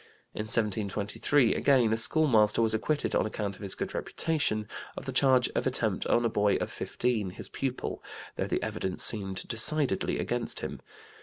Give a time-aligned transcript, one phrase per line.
[0.33, 5.11] In 1723, again, a schoolmaster was acquitted, on account of his good reputation, of the
[5.11, 8.01] charge of attempt on a boy of 15, his pupil,
[8.35, 10.81] though the evidence seemed decidedly against him.